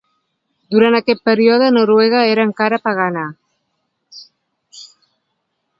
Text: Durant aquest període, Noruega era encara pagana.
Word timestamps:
Durant 0.75 0.95
aquest 0.99 1.21
període, 1.29 1.67
Noruega 1.75 2.23
era 2.31 2.47
encara 2.49 2.81
pagana. 2.87 3.27